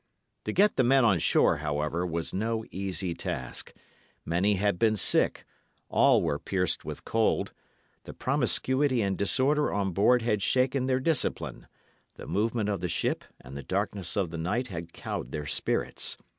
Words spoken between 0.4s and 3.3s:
To get the men on shore, however, was no easy